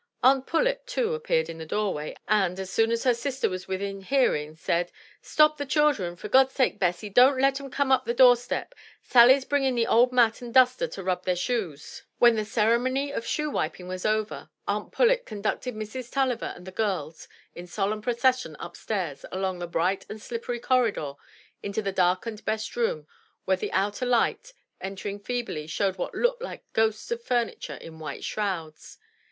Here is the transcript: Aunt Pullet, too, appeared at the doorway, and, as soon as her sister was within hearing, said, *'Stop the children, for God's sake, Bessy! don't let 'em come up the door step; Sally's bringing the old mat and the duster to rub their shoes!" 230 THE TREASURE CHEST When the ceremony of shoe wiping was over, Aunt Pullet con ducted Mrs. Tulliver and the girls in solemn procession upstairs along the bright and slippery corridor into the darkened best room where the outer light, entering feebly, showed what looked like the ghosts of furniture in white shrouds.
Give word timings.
Aunt 0.23 0.47
Pullet, 0.47 0.87
too, 0.87 1.13
appeared 1.13 1.47
at 1.47 1.59
the 1.59 1.63
doorway, 1.67 2.15
and, 2.27 2.59
as 2.59 2.71
soon 2.71 2.89
as 2.91 3.03
her 3.03 3.13
sister 3.13 3.47
was 3.47 3.67
within 3.67 4.01
hearing, 4.01 4.55
said, 4.55 4.91
*'Stop 5.21 5.57
the 5.57 5.63
children, 5.67 6.15
for 6.15 6.27
God's 6.27 6.53
sake, 6.55 6.79
Bessy! 6.79 7.07
don't 7.07 7.39
let 7.39 7.61
'em 7.61 7.69
come 7.69 7.91
up 7.91 8.05
the 8.05 8.13
door 8.15 8.35
step; 8.35 8.73
Sally's 9.03 9.45
bringing 9.45 9.75
the 9.75 9.85
old 9.85 10.11
mat 10.11 10.41
and 10.41 10.49
the 10.55 10.59
duster 10.59 10.87
to 10.87 11.03
rub 11.03 11.23
their 11.25 11.35
shoes!" 11.35 12.01
230 12.01 12.01
THE 12.01 12.01
TREASURE 12.01 12.05
CHEST 12.07 12.21
When 12.21 12.35
the 12.35 12.45
ceremony 12.83 13.11
of 13.13 13.25
shoe 13.27 13.51
wiping 13.51 13.87
was 13.87 14.03
over, 14.03 14.49
Aunt 14.67 14.91
Pullet 14.91 15.23
con 15.27 15.43
ducted 15.43 15.73
Mrs. 15.75 16.11
Tulliver 16.11 16.51
and 16.55 16.65
the 16.65 16.71
girls 16.71 17.27
in 17.53 17.67
solemn 17.67 18.01
procession 18.01 18.57
upstairs 18.59 19.23
along 19.31 19.59
the 19.59 19.67
bright 19.67 20.07
and 20.09 20.19
slippery 20.19 20.59
corridor 20.59 21.13
into 21.61 21.83
the 21.83 21.91
darkened 21.91 22.43
best 22.43 22.75
room 22.75 23.05
where 23.45 23.57
the 23.57 23.71
outer 23.71 24.07
light, 24.07 24.53
entering 24.81 25.19
feebly, 25.19 25.67
showed 25.67 25.99
what 25.99 26.15
looked 26.15 26.41
like 26.41 26.61
the 26.61 26.73
ghosts 26.73 27.11
of 27.11 27.21
furniture 27.23 27.75
in 27.75 27.99
white 27.99 28.23
shrouds. 28.23 28.97